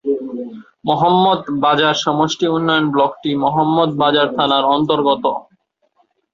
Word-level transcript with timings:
মহম্মদ 0.85 1.41
বাজার 1.63 1.95
সমষ্টি 2.03 2.45
উন্নয়ন 2.49 2.85
ব্লকটি 2.93 3.31
মহম্মদ 3.43 3.89
বাজার 4.01 4.27
থানার 4.37 4.63
অন্তর্গত। 4.75 5.23